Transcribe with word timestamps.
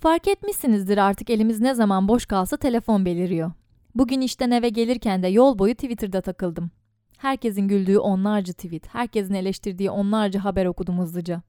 Fark 0.00 0.28
etmişsinizdir 0.28 0.98
artık 0.98 1.30
elimiz 1.30 1.60
ne 1.60 1.74
zaman 1.74 2.08
boş 2.08 2.26
kalsa 2.26 2.56
telefon 2.56 3.04
beliriyor. 3.04 3.52
Bugün 3.94 4.20
işten 4.20 4.50
eve 4.50 4.68
gelirken 4.68 5.22
de 5.22 5.28
yol 5.28 5.58
boyu 5.58 5.74
Twitter'da 5.74 6.20
takıldım. 6.20 6.70
Herkesin 7.18 7.68
güldüğü 7.68 7.98
onlarca 7.98 8.52
tweet, 8.52 8.94
herkesin 8.94 9.34
eleştirdiği 9.34 9.90
onlarca 9.90 10.44
haber 10.44 10.66
okudum 10.66 10.98
hızlıca. 10.98 11.42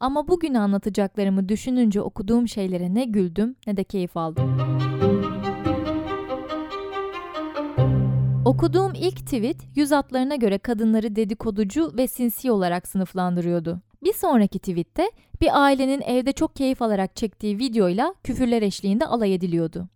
Ama 0.00 0.28
bugün 0.28 0.54
anlatacaklarımı 0.54 1.48
düşününce 1.48 2.02
okuduğum 2.02 2.48
şeylere 2.48 2.94
ne 2.94 3.04
güldüm 3.04 3.56
ne 3.66 3.76
de 3.76 3.84
keyif 3.84 4.16
aldım. 4.16 4.58
Okuduğum 8.44 8.92
ilk 8.94 9.16
tweet 9.16 9.56
yüz 9.76 9.90
hatlarına 9.90 10.36
göre 10.36 10.58
kadınları 10.58 11.16
dedikoducu 11.16 11.92
ve 11.96 12.06
sinsi 12.06 12.50
olarak 12.50 12.88
sınıflandırıyordu. 12.88 13.80
Bir 14.04 14.12
sonraki 14.12 14.58
tweette 14.58 15.10
bir 15.40 15.62
ailenin 15.62 16.00
evde 16.00 16.32
çok 16.32 16.56
keyif 16.56 16.82
alarak 16.82 17.16
çektiği 17.16 17.58
videoyla 17.58 18.14
küfürler 18.24 18.62
eşliğinde 18.62 19.06
alay 19.06 19.34
ediliyordu. 19.34 19.88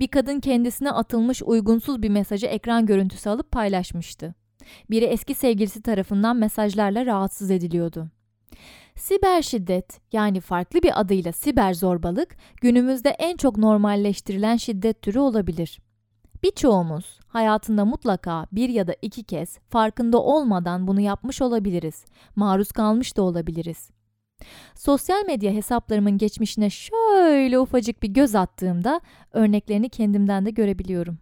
Bir 0.00 0.08
kadın 0.08 0.40
kendisine 0.40 0.90
atılmış 0.90 1.42
uygunsuz 1.42 2.02
bir 2.02 2.08
mesajı 2.08 2.46
ekran 2.46 2.86
görüntüsü 2.86 3.30
alıp 3.30 3.50
paylaşmıştı. 3.50 4.34
Biri 4.90 5.04
eski 5.04 5.34
sevgilisi 5.34 5.82
tarafından 5.82 6.36
mesajlarla 6.36 7.06
rahatsız 7.06 7.50
ediliyordu. 7.50 8.08
Siber 8.96 9.42
şiddet 9.42 10.00
yani 10.12 10.40
farklı 10.40 10.82
bir 10.82 11.00
adıyla 11.00 11.32
siber 11.32 11.74
zorbalık 11.74 12.36
günümüzde 12.60 13.08
en 13.08 13.36
çok 13.36 13.56
normalleştirilen 13.56 14.56
şiddet 14.56 15.02
türü 15.02 15.18
olabilir. 15.18 15.78
Birçoğumuz 16.42 17.20
hayatında 17.28 17.84
mutlaka 17.84 18.46
bir 18.52 18.68
ya 18.68 18.86
da 18.86 18.94
iki 19.02 19.22
kez 19.22 19.58
farkında 19.58 20.22
olmadan 20.22 20.86
bunu 20.86 21.00
yapmış 21.00 21.42
olabiliriz. 21.42 22.04
Maruz 22.36 22.72
kalmış 22.72 23.16
da 23.16 23.22
olabiliriz. 23.22 23.90
Sosyal 24.74 25.24
medya 25.26 25.52
hesaplarımın 25.52 26.18
geçmişine 26.18 26.70
şöyle 26.70 27.58
ufacık 27.58 28.02
bir 28.02 28.08
göz 28.08 28.34
attığımda 28.34 29.00
örneklerini 29.32 29.88
kendimden 29.88 30.46
de 30.46 30.50
görebiliyorum. 30.50 31.18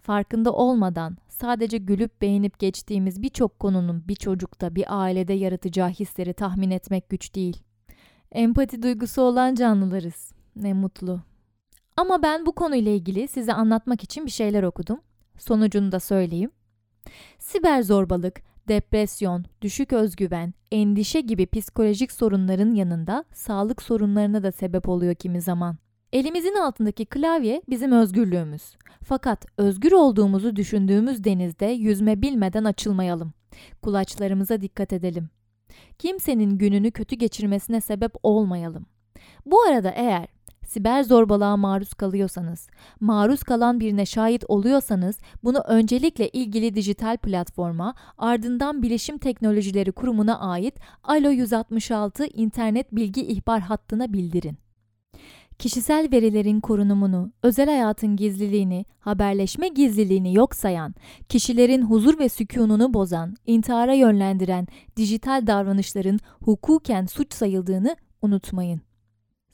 Farkında 0.00 0.52
olmadan 0.52 1.16
sadece 1.28 1.78
gülüp 1.78 2.22
beğenip 2.22 2.58
geçtiğimiz 2.58 3.22
birçok 3.22 3.60
konunun 3.60 4.08
bir 4.08 4.14
çocukta, 4.14 4.74
bir 4.74 4.84
ailede 4.88 5.32
yaratacağı 5.32 5.88
hisleri 5.88 6.34
tahmin 6.34 6.70
etmek 6.70 7.08
güç 7.08 7.34
değil. 7.34 7.62
Empati 8.32 8.82
duygusu 8.82 9.22
olan 9.22 9.54
canlılarız. 9.54 10.32
Ne 10.56 10.72
mutlu. 10.72 11.20
Ama 11.96 12.22
ben 12.22 12.46
bu 12.46 12.52
konuyla 12.52 12.92
ilgili 12.92 13.28
size 13.28 13.52
anlatmak 13.52 14.02
için 14.02 14.26
bir 14.26 14.30
şeyler 14.30 14.62
okudum. 14.62 15.00
Sonucunu 15.38 15.92
da 15.92 16.00
söyleyeyim. 16.00 16.50
Siber 17.38 17.82
zorbalık, 17.82 18.42
depresyon, 18.68 19.44
düşük 19.62 19.92
özgüven, 19.92 20.54
endişe 20.72 21.20
gibi 21.20 21.46
psikolojik 21.46 22.12
sorunların 22.12 22.74
yanında 22.74 23.24
sağlık 23.32 23.82
sorunlarına 23.82 24.42
da 24.42 24.52
sebep 24.52 24.88
oluyor 24.88 25.14
kimi 25.14 25.40
zaman. 25.40 25.76
Elimizin 26.12 26.54
altındaki 26.54 27.06
klavye 27.06 27.62
bizim 27.68 27.92
özgürlüğümüz. 27.92 28.76
Fakat 29.04 29.46
özgür 29.58 29.92
olduğumuzu 29.92 30.56
düşündüğümüz 30.56 31.24
denizde 31.24 31.66
yüzme 31.66 32.22
bilmeden 32.22 32.64
açılmayalım. 32.64 33.32
Kulaçlarımıza 33.82 34.60
dikkat 34.60 34.92
edelim. 34.92 35.28
Kimsenin 35.98 36.58
gününü 36.58 36.90
kötü 36.90 37.16
geçirmesine 37.16 37.80
sebep 37.80 38.12
olmayalım. 38.22 38.86
Bu 39.46 39.62
arada 39.62 39.90
eğer 39.90 40.35
siber 40.68 41.02
zorbalığa 41.02 41.56
maruz 41.56 41.94
kalıyorsanız, 41.94 42.68
maruz 43.00 43.42
kalan 43.42 43.80
birine 43.80 44.06
şahit 44.06 44.44
oluyorsanız 44.48 45.18
bunu 45.44 45.58
öncelikle 45.58 46.28
ilgili 46.28 46.74
dijital 46.74 47.16
platforma, 47.16 47.94
ardından 48.18 48.82
Bilişim 48.82 49.18
Teknolojileri 49.18 49.92
Kurumu'na 49.92 50.40
ait 50.40 50.74
Alo 51.02 51.30
166 51.30 52.26
internet 52.26 52.92
bilgi 52.92 53.26
ihbar 53.26 53.60
hattına 53.60 54.12
bildirin. 54.12 54.58
Kişisel 55.58 56.08
verilerin 56.12 56.60
korunumunu, 56.60 57.32
özel 57.42 57.66
hayatın 57.66 58.16
gizliliğini, 58.16 58.84
haberleşme 58.98 59.68
gizliliğini 59.68 60.34
yok 60.34 60.54
sayan, 60.54 60.94
kişilerin 61.28 61.82
huzur 61.82 62.18
ve 62.18 62.28
sükununu 62.28 62.94
bozan, 62.94 63.36
intihara 63.46 63.94
yönlendiren 63.94 64.66
dijital 64.96 65.46
davranışların 65.46 66.18
hukuken 66.40 67.06
suç 67.06 67.34
sayıldığını 67.34 67.96
unutmayın. 68.22 68.80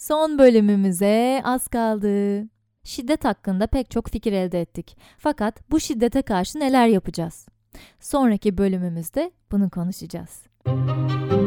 Son 0.02 0.38
bölümümüze 0.38 1.40
az 1.44 1.68
kaldı. 1.68 2.42
Şiddet 2.84 3.24
hakkında 3.24 3.66
pek 3.66 3.90
çok 3.90 4.08
fikir 4.08 4.32
elde 4.32 4.60
ettik. 4.60 4.96
Fakat 5.18 5.70
bu 5.70 5.80
şiddete 5.80 6.22
karşı 6.22 6.60
neler 6.60 6.86
yapacağız? 6.86 7.46
Sonraki 8.00 8.58
bölümümüzde 8.58 9.30
bunu 9.52 9.70
konuşacağız. 9.70 10.42
Müzik 10.66 11.41